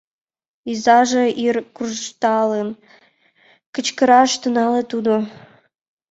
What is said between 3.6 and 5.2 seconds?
кычкыраш тӱҥале тудо.